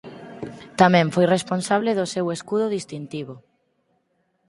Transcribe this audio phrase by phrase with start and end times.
[0.81, 3.35] Tamén foi responsable do seu escudo distintivo.